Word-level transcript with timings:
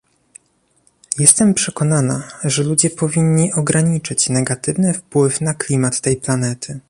Jestem 1.19 1.53
przekonana, 1.53 2.27
że 2.43 2.63
ludzie 2.63 2.89
powinni 2.89 3.53
ograniczyć 3.53 4.29
negatywny 4.29 4.93
wpływ 4.93 5.41
na 5.41 5.53
klimat 5.53 6.01
tej 6.01 6.15
planety 6.17 6.79